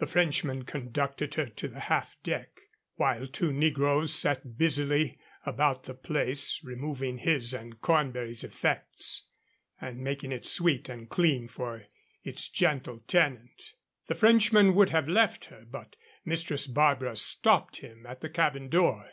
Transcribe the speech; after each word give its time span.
The 0.00 0.08
Frenchman 0.08 0.64
conducted 0.64 1.34
her 1.36 1.46
to 1.46 1.68
the 1.68 1.78
half 1.78 2.20
deck, 2.24 2.62
while 2.96 3.28
two 3.28 3.52
negroes 3.52 4.12
set 4.12 4.58
busily 4.58 5.20
about 5.46 5.84
the 5.84 5.94
place, 5.94 6.58
removing 6.64 7.18
his 7.18 7.54
and 7.54 7.80
Cornbury's 7.80 8.42
effects 8.42 9.26
and 9.80 10.00
making 10.00 10.32
it 10.32 10.44
sweet 10.44 10.88
and 10.88 11.08
clean 11.08 11.46
for 11.46 11.84
its 12.24 12.48
gentle 12.48 12.98
tenant. 13.06 13.74
The 14.08 14.16
Frenchman 14.16 14.74
would 14.74 14.90
have 14.90 15.06
left 15.08 15.44
her, 15.44 15.64
but 15.70 15.94
Mistress 16.24 16.66
Barbara 16.66 17.14
stopped 17.14 17.76
him 17.76 18.04
at 18.06 18.22
the 18.22 18.28
cabin 18.28 18.70
door. 18.70 19.12